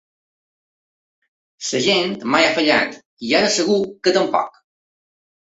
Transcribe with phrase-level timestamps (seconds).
[1.65, 2.97] La gent mai ha fallat
[3.29, 4.61] i ara segur que tampoc.